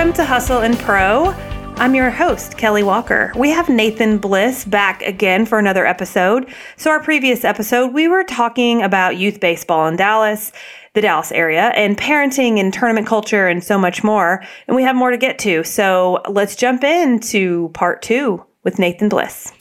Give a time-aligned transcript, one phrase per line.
[0.00, 1.26] Welcome to Hustle and Pro.
[1.76, 3.34] I'm your host, Kelly Walker.
[3.36, 6.48] We have Nathan Bliss back again for another episode.
[6.78, 10.52] So, our previous episode, we were talking about youth baseball in Dallas,
[10.94, 14.42] the Dallas area, and parenting and tournament culture and so much more.
[14.66, 15.64] And we have more to get to.
[15.64, 19.52] So, let's jump into part two with Nathan Bliss.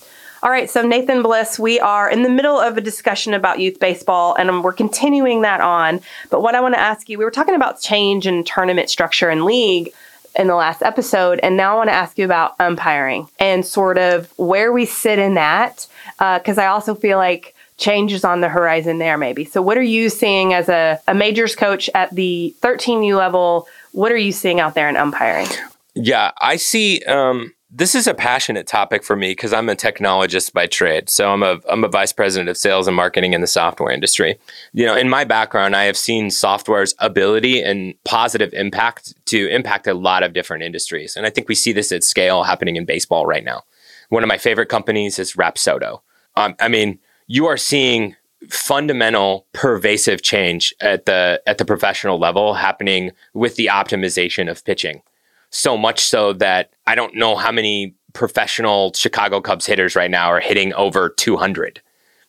[0.41, 3.77] All right, so Nathan Bliss, we are in the middle of a discussion about youth
[3.77, 5.99] baseball, and we're continuing that on.
[6.29, 9.27] But what I want to ask you, we were talking about change in tournament structure
[9.27, 9.91] and league
[10.35, 13.97] in the last episode, and now I want to ask you about umpiring and sort
[13.97, 15.87] of where we sit in that,
[16.17, 19.45] because uh, I also feel like change is on the horizon there, maybe.
[19.45, 23.67] So, what are you seeing as a, a majors coach at the 13U level?
[23.93, 25.47] What are you seeing out there in umpiring?
[25.95, 27.01] Yeah, I see.
[27.03, 31.09] Um, this is a passionate topic for me because I'm a technologist by trade.
[31.09, 34.39] So I'm a I'm a vice president of sales and marketing in the software industry.
[34.73, 39.85] You know, in my background, I have seen software's ability and positive impact to impact
[39.85, 42.85] a lot of different industries, and I think we see this at scale happening in
[42.85, 43.63] baseball right now.
[44.09, 46.01] One of my favorite companies is Rapsodo.
[46.35, 46.97] Um, I mean,
[47.27, 48.15] you are seeing
[48.49, 55.03] fundamental pervasive change at the at the professional level happening with the optimization of pitching
[55.51, 60.27] so much so that I don't know how many professional Chicago Cubs hitters right now
[60.27, 61.81] are hitting over 200.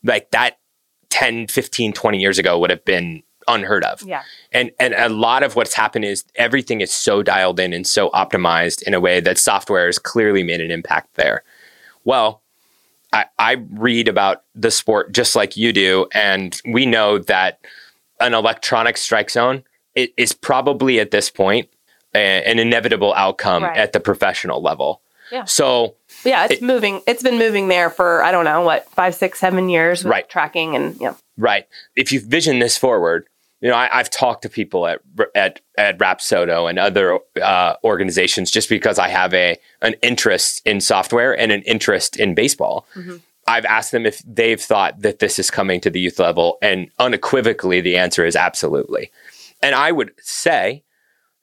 [0.04, 0.58] Like that
[1.10, 4.02] 10, 15, 20 years ago would have been unheard of.
[4.02, 4.22] Yeah.
[4.52, 8.10] And and a lot of what's happened is everything is so dialed in and so
[8.10, 11.42] optimized in a way that software has clearly made an impact there.
[12.04, 12.42] Well,
[13.12, 17.60] I, I read about the sport just like you do, and we know that
[18.20, 21.68] an electronic strike zone is probably at this point
[22.14, 23.76] a, an inevitable outcome right.
[23.76, 25.02] at the professional level.
[25.30, 25.44] Yeah.
[25.44, 25.94] So
[26.24, 27.02] yeah, it's it, moving.
[27.06, 30.04] It's been moving there for I don't know what five, six, seven years.
[30.04, 30.28] right.
[30.28, 31.14] Tracking and yeah.
[31.36, 31.66] Right.
[31.96, 33.26] If you vision this forward,
[33.60, 35.00] you know, I, have talked to people at
[35.34, 40.80] at at Rapsodo and other uh, organizations just because I have a an interest in
[40.80, 42.86] software and an interest in baseball.
[42.94, 43.16] Mm-hmm.
[43.46, 46.90] I've asked them if they've thought that this is coming to the youth level, and
[46.98, 49.10] unequivocally, the answer is absolutely.
[49.62, 50.84] And I would say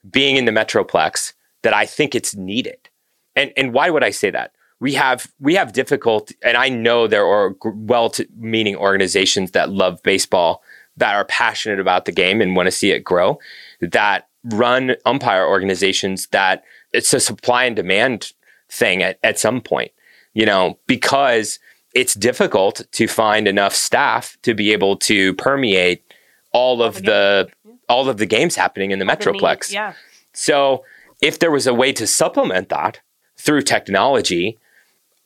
[0.09, 2.89] being in the Metroplex that I think it's needed.
[3.35, 4.51] And and why would I say that?
[4.79, 10.61] We have we have difficult, and I know there are well-meaning organizations that love baseball
[10.97, 13.39] that are passionate about the game and want to see it grow.
[13.81, 16.63] That run umpire organizations that
[16.93, 18.31] it's a supply and demand
[18.69, 19.91] thing at, at some point,
[20.33, 21.59] you know, because
[21.93, 26.03] it's difficult to find enough staff to be able to permeate
[26.51, 27.47] all of the
[27.89, 29.71] all of the games happening in the Metroplex.
[29.71, 29.93] yeah.
[30.33, 30.83] So
[31.21, 32.99] if there was a way to supplement that
[33.37, 34.57] through technology,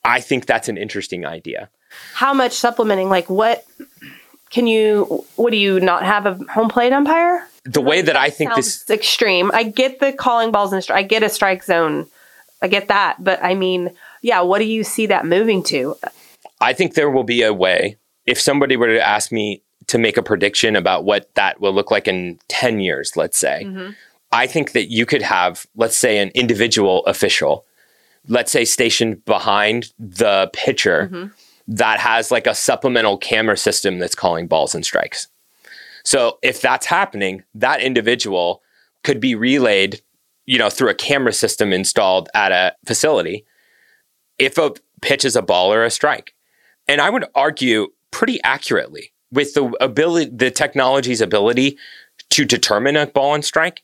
[0.05, 1.69] I think that's an interesting idea.
[2.13, 3.09] How much supplementing?
[3.09, 3.65] Like what
[4.49, 7.47] can you what do you not have a home plate umpire?
[7.63, 9.51] The way that I think this extreme.
[9.53, 12.07] I get the calling balls and I get a strike zone.
[12.61, 15.95] I get that, but I mean, yeah, what do you see that moving to?
[16.59, 20.15] I think there will be a way if somebody were to ask me to make
[20.15, 23.91] a prediction about what that will look like in 10 years, let's say, mm-hmm.
[24.31, 27.65] I think that you could have, let's say, an individual official,
[28.29, 31.27] let's say, stationed behind the pitcher mm-hmm.
[31.67, 35.27] that has like a supplemental camera system that's calling balls and strikes.
[36.05, 38.61] So if that's happening, that individual
[39.03, 40.01] could be relayed,
[40.45, 43.45] you know, through a camera system installed at a facility
[44.39, 44.71] if a
[45.01, 46.33] pitch is a ball or a strike.
[46.87, 51.77] And I would argue pretty accurately with the ability, the technology's ability
[52.31, 53.81] to determine a ball and strike,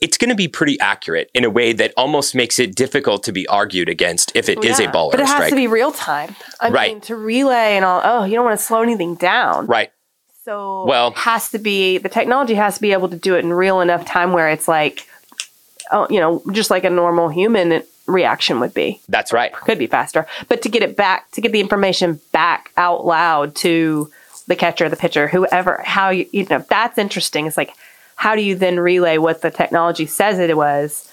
[0.00, 3.32] it's going to be pretty accurate in a way that almost makes it difficult to
[3.32, 5.38] be argued against if it yeah, is a ball but or a strike.
[5.38, 6.36] But it has to be real time.
[6.60, 6.92] I right.
[6.92, 9.66] mean, to relay and all, oh, you don't want to slow anything down.
[9.66, 9.90] Right.
[10.44, 13.44] So well, it has to be, the technology has to be able to do it
[13.44, 15.08] in real enough time where it's like,
[15.90, 19.00] oh, you know, just like a normal human reaction would be.
[19.08, 19.52] That's right.
[19.52, 20.26] Could be faster.
[20.48, 24.10] But to get it back, to get the information back out loud to
[24.48, 27.46] the catcher, the pitcher, whoever, how you, you know, that's interesting.
[27.46, 27.72] It's like,
[28.16, 31.08] how do you then relay what the technology says it was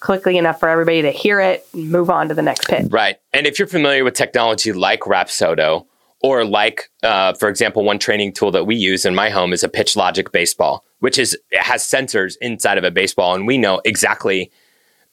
[0.00, 2.86] quickly enough for everybody to hear it and move on to the next pitch?
[2.90, 3.16] Right.
[3.32, 5.86] And if you're familiar with technology like Rapsodo,
[6.22, 9.64] or like, uh, for example, one training tool that we use in my home is
[9.64, 13.80] a pitch logic baseball, which is has sensors inside of a baseball, and we know
[13.84, 14.50] exactly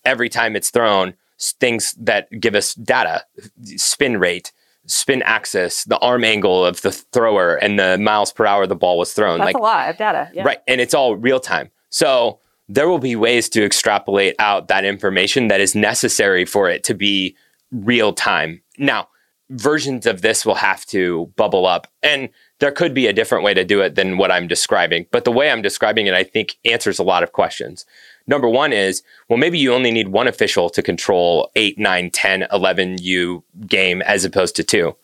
[0.06, 3.24] every time it's thrown things that give us data,
[3.76, 4.52] spin rate,
[4.90, 8.98] spin axis, the arm angle of the thrower, and the miles per hour the ball
[8.98, 9.38] was thrown.
[9.38, 10.30] That's like, a lot of data.
[10.34, 10.44] Yeah.
[10.44, 10.60] Right.
[10.68, 11.70] And it's all real time.
[11.90, 16.84] So there will be ways to extrapolate out that information that is necessary for it
[16.86, 17.36] to be
[17.72, 18.62] real time.
[18.78, 19.08] Now,
[19.50, 21.88] versions of this will have to bubble up.
[22.04, 25.08] And there could be a different way to do it than what I'm describing.
[25.12, 27.86] But the way I'm describing it, I think, answers a lot of questions.
[28.30, 32.46] Number one is, well, maybe you only need one official to control 8, 9, 10,
[32.52, 34.96] 11 U game as opposed to two.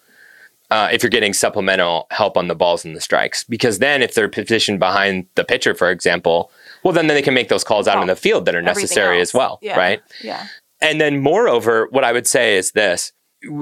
[0.70, 4.14] Uh, if you're getting supplemental help on the balls and the strikes, because then if
[4.14, 6.52] they're positioned behind the pitcher, for example,
[6.84, 9.34] well, then they can make those calls out in the field that are necessary as
[9.34, 9.76] well, Yeah.
[9.76, 10.02] right?
[10.24, 10.46] Yeah.
[10.80, 13.12] And then, moreover, what I would say is this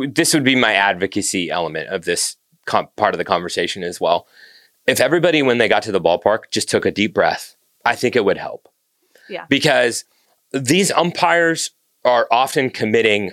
[0.07, 2.37] this would be my advocacy element of this
[2.67, 4.27] part of the conversation as well.
[4.87, 7.55] If everybody, when they got to the ballpark, just took a deep breath,
[7.85, 8.69] I think it would help.
[9.29, 9.45] Yeah.
[9.49, 10.05] Because
[10.51, 11.71] these umpires
[12.05, 13.31] are often committing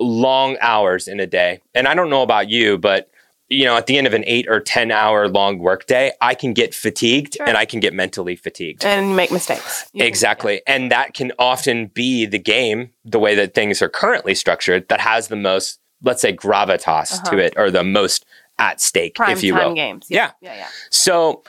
[0.00, 1.60] long hours in a day.
[1.74, 3.10] And I don't know about you, but
[3.48, 6.54] you know, at the end of an eight or 10 hour long workday, I can
[6.54, 7.46] get fatigued Sure.
[7.46, 8.84] and I can get mentally fatigued.
[8.84, 9.84] And make mistakes.
[9.92, 10.62] You can- Exactly.
[10.66, 15.00] And that can often be the game, the way that things are currently structured, that
[15.00, 17.36] has the most, let's say, gravitas to Uh-huh.
[17.36, 18.24] it or the most
[18.58, 19.74] at stake, Prime if you time will.
[19.74, 20.06] games.
[20.08, 20.30] Yeah.
[20.40, 20.54] Yeah.
[20.56, 20.68] Yeah.
[20.90, 21.42] So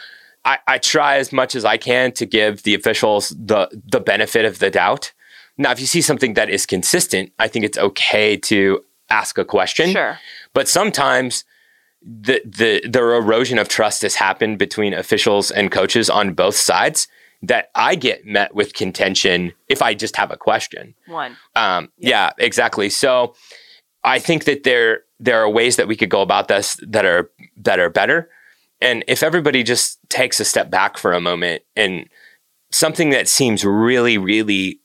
[0.46, 4.46] I, I try as much as I can to give the officials the the benefit
[4.46, 5.12] of the doubt.
[5.58, 9.46] Now, if you see something that is consistent, I think it's okay to ask a
[9.46, 9.92] question.
[9.92, 10.20] Sure.
[10.54, 11.46] But sometimes
[12.02, 17.08] the the the erosion of trust has happened between officials and coaches on both sides
[17.42, 20.96] that I get met with contention if I just have a question.
[21.08, 21.38] One.
[21.56, 22.32] Um, yeah.
[22.38, 22.90] exactly.
[22.90, 23.36] So
[24.04, 27.32] I think that there there are ways that we could go about this that are
[27.58, 28.30] that are better.
[28.82, 32.08] And if everybody just takes a step back for a moment and
[32.72, 34.80] something that seems really, really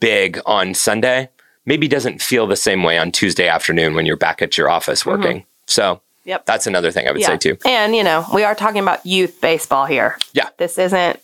[0.00, 1.28] big on Sunday
[1.64, 5.02] maybe doesn't feel the same way on Tuesday afternoon when you're back at your office
[5.02, 5.10] mm-hmm.
[5.10, 5.46] working.
[5.66, 6.44] So Yep.
[6.44, 7.28] that's another thing I would yeah.
[7.28, 7.56] say too.
[7.64, 10.18] And, you know, we are talking about youth baseball here.
[10.32, 10.48] Yeah.
[10.58, 11.20] This isn't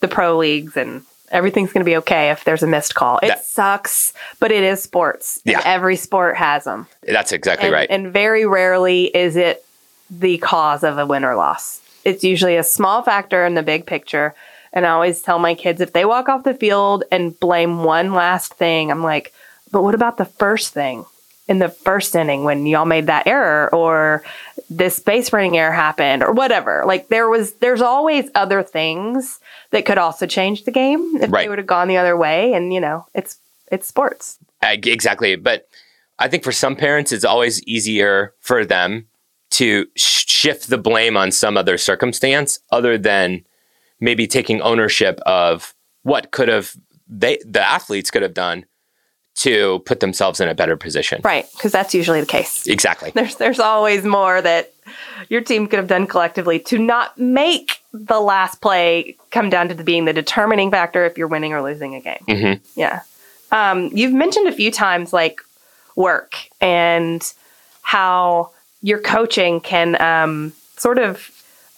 [0.00, 3.18] the pro leagues and everything's going to be okay if there's a missed call.
[3.18, 5.40] It That- sucks, but it is sports.
[5.44, 5.62] Yeah.
[5.64, 6.86] Every sport has them.
[7.02, 7.90] That's exactly and, right.
[7.90, 9.64] And very rarely is it
[10.10, 11.80] the cause of a win or loss.
[12.04, 14.34] It's usually a small factor in the big picture.
[14.72, 18.12] And I always tell my kids if they walk off the field and blame one
[18.12, 19.32] last thing, I'm like,
[19.72, 21.04] but what about the first thing
[21.48, 24.22] in the first inning when y'all made that error or
[24.68, 26.84] this base running error happened or whatever?
[26.86, 31.48] Like there was, there's always other things that could also change the game if they
[31.48, 32.52] would have gone the other way.
[32.52, 33.38] And you know, it's
[33.72, 34.38] it's sports.
[34.62, 35.36] Exactly.
[35.36, 35.68] But
[36.18, 39.06] I think for some parents, it's always easier for them
[39.50, 43.44] to shift the blame on some other circumstance other than
[44.00, 46.74] maybe taking ownership of what could have
[47.08, 48.64] they the athletes could have done
[49.36, 51.20] to put themselves in a better position.
[51.22, 52.66] Right, because that's usually the case.
[52.66, 53.12] Exactly.
[53.14, 54.72] There's there's always more that
[55.28, 59.74] your team could have done collectively to not make the last play come down to
[59.74, 62.24] the, being the determining factor if you're winning or losing a game.
[62.28, 62.60] Mhm.
[62.76, 63.00] Yeah.
[63.52, 65.40] Um, you've mentioned a few times like
[65.96, 67.22] work and
[67.82, 68.50] how
[68.82, 71.30] your coaching can um, sort of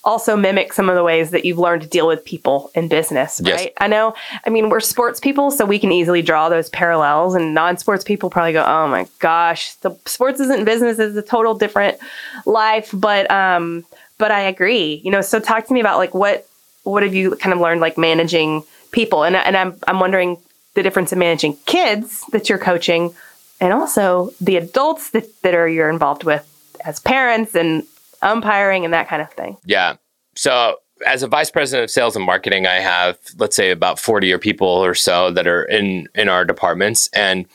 [0.04, 3.40] also mimic some of the ways that you've learned to deal with people in business,
[3.44, 3.60] Yes.
[3.60, 3.72] right?
[3.78, 4.14] I know,
[4.46, 8.04] I mean, we're sports people, so we can easily draw those parallels, and non sports
[8.04, 11.98] people probably go, oh my gosh, the sports isn't business, it's a total different
[12.46, 12.90] life.
[12.94, 13.84] But, um,
[14.18, 16.46] but I agree, you know, so talk to me about like what,
[16.84, 18.62] what have you kind of learned like managing
[18.92, 19.24] people?
[19.24, 20.38] And, and I'm, I'm wondering
[20.74, 23.12] the difference in managing kids that you're coaching
[23.60, 26.47] and also the adults that, that are you're involved with
[26.84, 27.84] as parents and
[28.22, 29.56] umpiring and that kind of thing.
[29.64, 29.96] Yeah.
[30.34, 30.76] So
[31.06, 34.38] as a vice president of sales and marketing, I have let's say about 40 or
[34.38, 37.46] people or so that are in in our departments and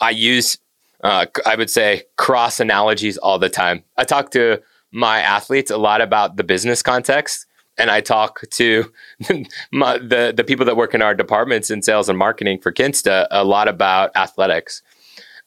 [0.00, 0.58] I use
[1.04, 3.84] uh, I would say cross analogies all the time.
[3.96, 4.60] I talk to
[4.92, 7.46] my athletes a lot about the business context
[7.78, 8.90] and I talk to
[9.72, 13.26] my, the the people that work in our departments in sales and marketing for Kinsta
[13.30, 14.82] a lot about athletics.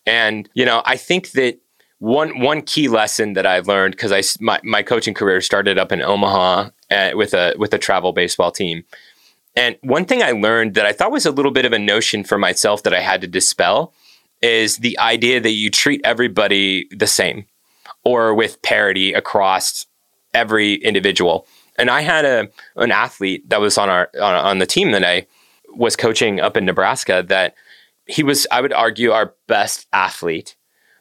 [0.06, 1.60] And you know, I think that
[2.00, 5.92] one one key lesson that I learned because I my, my coaching career started up
[5.92, 8.84] in Omaha uh, with a with a travel baseball team,
[9.56, 12.24] and one thing I learned that I thought was a little bit of a notion
[12.24, 13.94] for myself that I had to dispel
[14.42, 17.46] is the idea that you treat everybody the same
[18.06, 19.86] or with parity across
[20.34, 21.46] every individual.
[21.78, 25.04] And I had a an athlete that was on our on, on the team that
[25.04, 25.28] I
[25.76, 27.56] was coaching up in Nebraska that
[28.06, 30.56] he was I would argue our best athlete,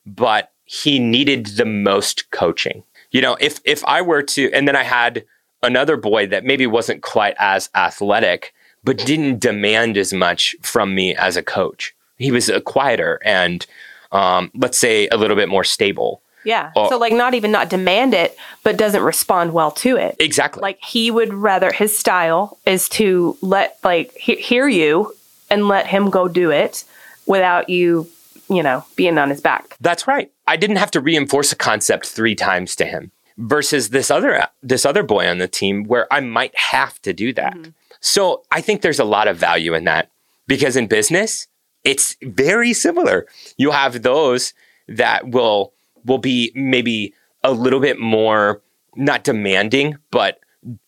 [0.04, 2.84] but he needed the most coaching.
[3.10, 5.24] You know, if if I were to and then I had
[5.62, 8.52] another boy that maybe wasn't quite as athletic
[8.84, 11.94] but didn't demand as much from me as a coach.
[12.16, 13.66] He was a quieter and
[14.12, 16.22] um, let's say a little bit more stable.
[16.44, 16.70] Yeah.
[16.76, 16.88] Oh.
[16.90, 20.16] So like not even not demand it, but doesn't respond well to it.
[20.20, 20.60] Exactly.
[20.60, 25.14] Like he would rather his style is to let like he- hear you
[25.50, 26.84] and let him go do it
[27.26, 28.06] without you,
[28.48, 29.76] you know, being on his back.
[29.80, 30.30] That's right.
[30.48, 34.86] I didn't have to reinforce a concept three times to him versus this other this
[34.86, 37.54] other boy on the team where I might have to do that.
[37.54, 37.70] Mm-hmm.
[38.00, 40.10] So I think there's a lot of value in that.
[40.46, 41.46] because in business,
[41.84, 43.26] it's very similar.
[43.58, 44.54] You have those
[44.88, 45.74] that will
[46.04, 47.14] will be maybe
[47.44, 48.62] a little bit more
[48.96, 50.40] not demanding, but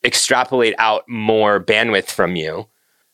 [0.05, 2.67] extrapolate out more bandwidth from you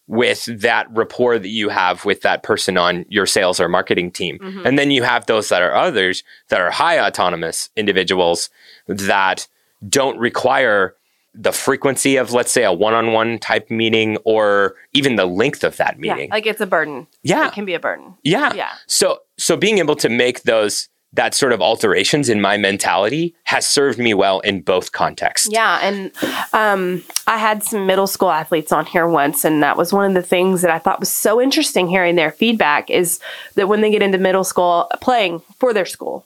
[0.09, 4.39] with that rapport that you have with that person on your sales or marketing team.
[4.39, 4.67] Mm-hmm.
[4.67, 8.49] And then you have those that are others that are high autonomous individuals
[8.87, 9.49] that
[9.89, 10.95] don't require
[11.35, 15.99] the frequency of let's say a one-on-one type meeting or even the length of that
[15.99, 16.29] meeting.
[16.29, 17.07] Yeah, like it's a burden.
[17.23, 17.49] Yeah.
[17.49, 18.15] It can be a burden.
[18.23, 18.55] Yeah.
[18.55, 18.73] Yeah.
[18.87, 23.67] So so being able to make those that sort of alterations in my mentality has
[23.67, 25.49] served me well in both contexts.
[25.51, 26.13] Yeah, and
[26.53, 30.15] um, I had some middle school athletes on here once, and that was one of
[30.15, 33.19] the things that I thought was so interesting hearing their feedback is
[33.55, 36.25] that when they get into middle school, playing for their school,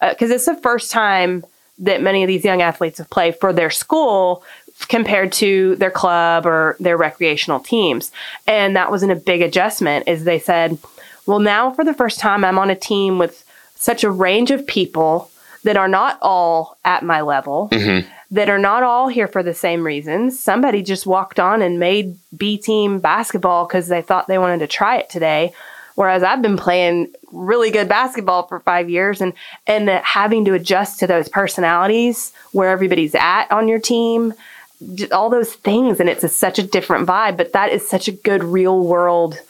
[0.00, 1.44] because uh, it's the first time
[1.78, 4.42] that many of these young athletes have played for their school
[4.88, 8.12] compared to their club or their recreational teams,
[8.46, 10.06] and that wasn't a big adjustment.
[10.06, 10.78] Is they said,
[11.24, 13.44] "Well, now for the first time, I'm on a team with."
[13.76, 15.30] Such a range of people
[15.62, 18.08] that are not all at my level, mm-hmm.
[18.30, 20.38] that are not all here for the same reasons.
[20.38, 24.66] Somebody just walked on and made B team basketball because they thought they wanted to
[24.66, 25.52] try it today.
[25.96, 29.32] Whereas I've been playing really good basketball for five years and,
[29.66, 34.34] and having to adjust to those personalities where everybody's at on your team,
[35.10, 35.98] all those things.
[35.98, 39.40] And it's a, such a different vibe, but that is such a good real world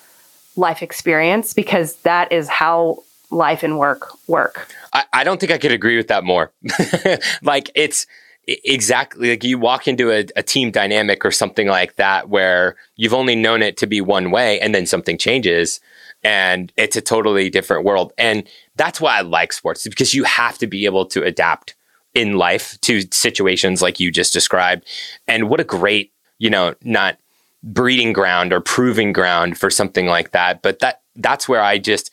[0.54, 4.68] life experience because that is how life and work work.
[4.92, 6.52] I, I don't think I could agree with that more.
[7.42, 8.06] like it's
[8.46, 13.12] exactly like you walk into a, a, team dynamic or something like that where you've
[13.12, 15.80] only known it to be one way and then something changes
[16.22, 18.12] and it's a totally different world.
[18.18, 21.74] And that's why I like sports because you have to be able to adapt
[22.14, 24.86] in life to situations like you just described.
[25.28, 27.18] And what a great, you know, not
[27.62, 30.62] breeding ground or proving ground for something like that.
[30.62, 32.10] But that that's where I just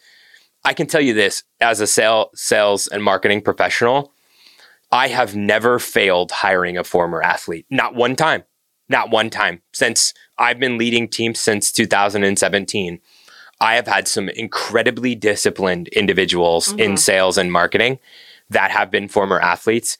[0.65, 4.11] I can tell you this as a sale, sales and marketing professional,
[4.91, 7.65] I have never failed hiring a former athlete.
[7.69, 8.43] Not one time.
[8.89, 9.61] Not one time.
[9.73, 12.99] Since I've been leading teams since 2017,
[13.59, 16.79] I have had some incredibly disciplined individuals mm-hmm.
[16.79, 17.99] in sales and marketing
[18.49, 19.97] that have been former athletes.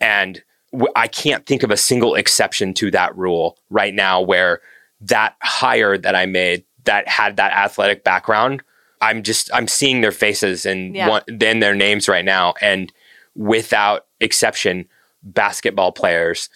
[0.00, 0.42] And
[0.72, 4.60] w- I can't think of a single exception to that rule right now where
[5.00, 8.62] that hire that I made that had that athletic background
[9.00, 11.08] I'm just I'm seeing their faces and yeah.
[11.08, 12.92] one, then their names right now, and
[13.34, 14.88] without exception,
[15.22, 16.48] basketball players.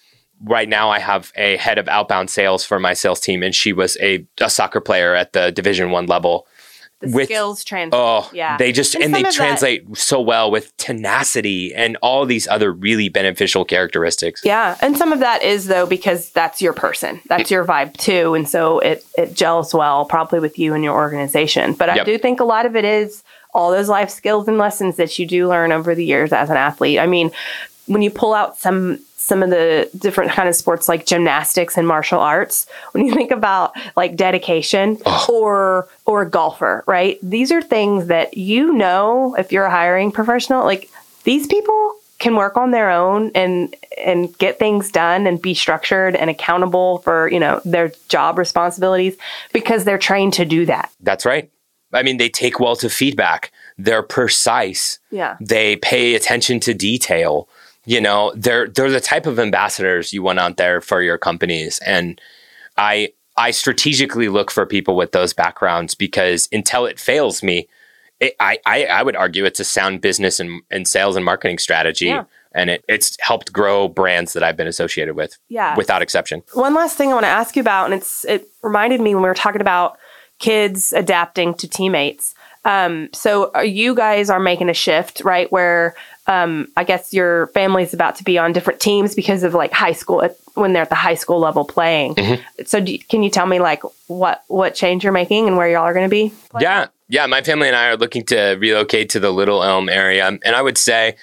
[0.43, 3.75] Right now, I have a head of outbound sales for my sales team, and she
[3.75, 6.47] was a, a soccer player at the Division One level
[7.01, 7.99] the with, skills translate.
[7.99, 8.57] Oh, yeah.
[8.57, 12.73] They just and, and they translate that, so well with tenacity and all these other
[12.73, 14.43] really beneficial characteristics.
[14.45, 18.35] Yeah, and some of that is though because that's your person, that's your vibe too,
[18.35, 21.73] and so it it gels well probably with you and your organization.
[21.73, 24.97] But I do think a lot of it is all those life skills and lessons
[24.97, 26.99] that you do learn over the years as an athlete.
[26.99, 27.31] I mean,
[27.91, 31.87] when you pull out some some of the different kind of sports like gymnastics and
[31.87, 35.27] martial arts when you think about like dedication oh.
[35.29, 37.19] or or a golfer right?
[37.23, 40.89] These are things that you know if you're a hiring professional like
[41.25, 46.15] these people can work on their own and and get things done and be structured
[46.15, 49.17] and accountable for you know their job responsibilities
[49.53, 50.93] because they're trained to do that.
[51.01, 51.51] That's right.
[51.93, 53.51] I mean they take well to feedback.
[53.79, 55.01] They're precise.
[55.11, 55.37] Yeah.
[55.41, 57.49] They pay attention to detail
[57.87, 61.79] you know they're they're the type of ambassadors you want out there for your companies
[61.87, 62.21] and
[62.77, 67.67] i i strategically look for people with those backgrounds because until it fails me
[68.21, 71.59] it, I, I i would argue it's a sound business and, and sales and marketing
[71.59, 72.25] strategy yeah.
[72.53, 76.75] and it, it's helped grow brands that i've been associated with yeah without exception one
[76.75, 79.29] last thing i want to ask you about and it's it reminded me when we
[79.29, 79.99] were talking about
[80.39, 82.35] kids adapting to teammates
[82.65, 85.51] um, so you guys are making a shift, right?
[85.51, 85.95] Where
[86.31, 89.93] um, I guess your family's about to be on different teams because of like high
[89.93, 90.23] school
[90.55, 92.15] when they're at the high school level playing.
[92.15, 92.63] Mm-hmm.
[92.67, 95.83] So do, can you tell me like what what change you're making and where y'all
[95.83, 96.33] are going to be?
[96.51, 96.63] Playing?
[96.63, 97.27] Yeah, yeah.
[97.27, 100.63] My family and I are looking to relocate to the Little Elm area, and I
[100.63, 101.17] would say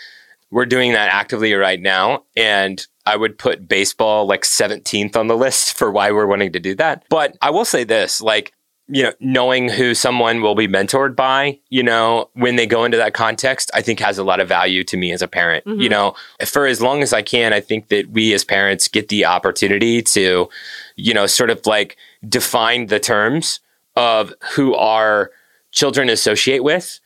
[0.52, 2.24] we're doing that actively right now.
[2.36, 6.60] And I would put baseball like 17th on the list for why we're wanting to
[6.60, 7.06] do that.
[7.08, 8.52] But I will say this, like
[8.90, 12.98] you know, knowing who someone will be mentored by, you know, when they go into
[12.98, 15.66] that context, I think has a lot of value to me as a parent.
[15.66, 15.82] Mm-hmm.
[15.82, 16.16] You know,
[16.46, 20.02] for as long as I can, I think that we as parents get the opportunity
[20.04, 20.50] to,
[20.96, 23.60] you know, sort of like define the terms
[23.96, 25.32] of who our
[25.72, 27.00] children associate with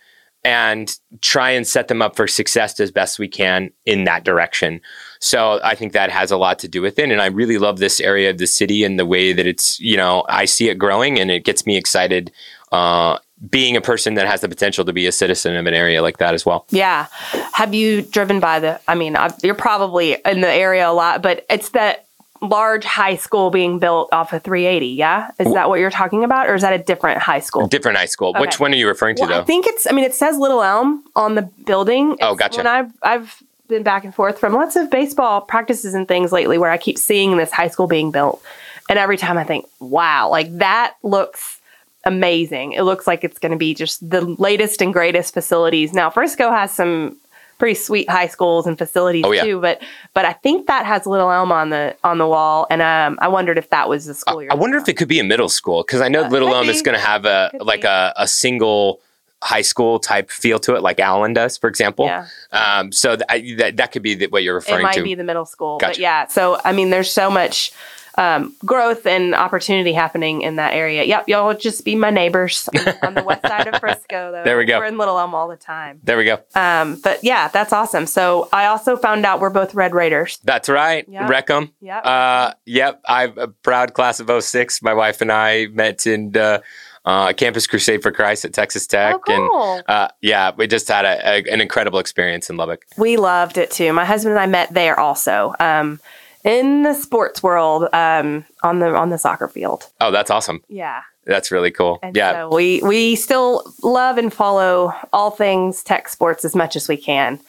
[0.44, 4.82] and try and set them up for success as best we can in that direction.
[5.20, 7.12] So I think that has a lot to do with it.
[7.12, 9.98] And I really love this area of the city and the way that it's, you
[9.98, 12.32] know, I see it growing and it gets me excited
[12.72, 13.20] uh,
[13.50, 16.18] being a person that has the potential to be a citizen of an area like
[16.18, 16.66] that as well.
[16.70, 17.08] Yeah.
[17.54, 18.80] Have you driven by the?
[18.88, 22.08] I mean, I've, you're probably in the area a lot, but it's that
[22.42, 24.88] large high school being built off of 380.
[24.88, 27.68] Yeah, is that what you're talking about, or is that a different high school?
[27.68, 28.30] Different high school.
[28.30, 28.42] Okay.
[28.42, 29.88] Which one are you referring to, Well, I think it's.
[29.88, 32.18] I mean, it says Little Elm on the building.
[32.22, 32.58] Oh, gotcha.
[32.58, 36.58] When I've I've been back and forth from lots of baseball practices and things lately,
[36.58, 38.44] where I keep seeing this high school being built,
[38.90, 41.60] and every time I think, wow, like that looks
[42.04, 42.74] amazing.
[42.74, 45.94] It looks like it's going to be just the latest and greatest facilities.
[45.94, 47.18] Now, Frisco has some
[47.62, 49.44] pretty sweet high schools and facilities Oh, yeah.
[49.44, 49.84] too, but
[50.15, 53.27] but I think that has Little Elm on the on the wall, and um, I
[53.27, 54.41] wondered if that was the school.
[54.41, 56.53] you're I wonder if it could be a middle school because I know Uh, Little
[56.56, 59.00] Elm is going to have a Could like a, a single
[59.44, 62.06] high school type feel to it, like Allen does, for example.
[62.06, 62.27] Yeah.
[62.51, 64.82] Um, so th- I, that that could be the, what you're referring to.
[64.82, 65.03] it might to.
[65.03, 67.72] be the middle school but yeah so i mean there's so much
[68.18, 72.68] um, growth and opportunity happening in that area yep y'all just be my neighbors
[73.03, 74.80] on the west side of frisco though There we go.
[74.80, 76.39] we're in little elm all the time there we go.
[76.56, 80.68] um, but yeah that's awesome so i also found out we're both red raiders That's
[80.70, 81.06] right.
[81.08, 81.27] Yeah.
[81.27, 81.72] Wreck 'em.
[81.82, 82.06] Yep.
[82.06, 83.01] Uh, yep.
[83.08, 84.82] I'm a proud class of 06.
[84.82, 86.60] My wife and I met in uh,
[87.06, 89.15] uh, Campus Crusade for Christ at Texas Tech.
[89.15, 89.74] Oh, cool.
[89.75, 92.86] And uh, yeah, we just had a, a, an incredible experience in Lubbock.
[92.98, 96.00] we loved it too my husband and i met there also um,
[96.44, 100.64] in the sports world um, on the on the soccer field Oh, that's awesome.
[100.70, 102.00] yeah That's really cool.
[102.02, 102.34] And yeah.
[102.34, 106.98] so we we still love and follow all things tech sports as much as we
[106.98, 107.40] can.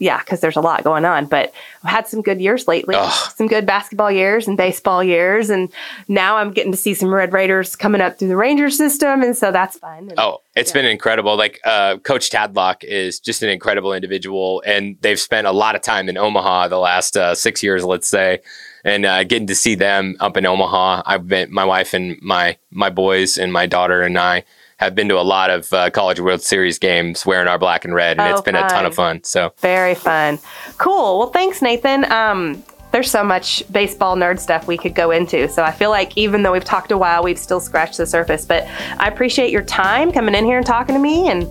[0.00, 1.26] Yeah, because there's a lot going on.
[1.26, 1.52] But
[1.82, 2.94] I've had some good years lately.
[2.96, 3.30] Ugh.
[3.36, 5.70] Some good basketball years and baseball years, and
[6.06, 9.36] now I'm getting to see some Red Raiders coming up through the Ranger system, and
[9.36, 10.08] so that's fun.
[10.10, 10.82] And Oh, it's Yeah.
[10.82, 11.36] been incredible.
[11.36, 15.82] Like uh, Coach Tadlock is just an incredible individual, and they've spent a lot of
[15.82, 18.40] time in Omaha the last uh, six years, let's say,
[18.88, 21.02] and uh, getting to see them up in Omaha.
[21.06, 24.44] I've been, my wife and my my boys and my daughter and I
[24.78, 27.92] have been to a lot of uh, College World Series games wearing our black and
[27.94, 29.24] red, and Oh, it's been a ton of fun.
[29.24, 30.38] So Very fun.
[30.78, 31.18] Cool.
[31.18, 32.10] Well, thanks, Nathan.
[32.12, 32.62] Um,
[32.92, 35.48] there's so much baseball nerd stuff we could go into.
[35.48, 38.46] So I feel like even though we've talked a while, we've still scratched the surface.
[38.46, 38.66] But
[38.98, 41.46] I appreciate your time coming in here and talking to me and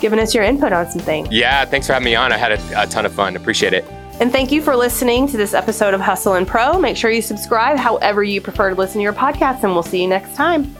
[0.00, 1.28] giving us your input on some things.
[1.30, 2.32] yeah, thanks for having me on.
[2.32, 3.36] I had a, a ton of fun.
[3.36, 3.84] Appreciate it.
[4.20, 6.78] And thank you for listening to this episode of Hustle and Pro.
[6.78, 10.02] Make sure you subscribe however you prefer to listen to your podcast, and we'll see
[10.02, 10.76] you next time.